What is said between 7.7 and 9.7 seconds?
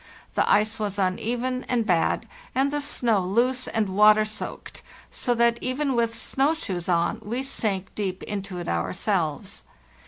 deep into it ourselves.